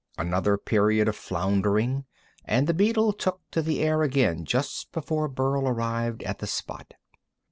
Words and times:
Another 0.17 0.57
period 0.57 1.07
of 1.07 1.15
floundering, 1.15 2.05
and 2.43 2.65
the 2.65 2.73
beetle 2.73 3.13
took 3.13 3.39
to 3.51 3.61
the 3.61 3.81
air 3.83 4.01
again 4.01 4.45
just 4.45 4.91
before 4.91 5.27
Burl 5.27 5.67
arrived 5.67 6.23
at 6.23 6.39
the 6.39 6.47
spot. 6.47 6.95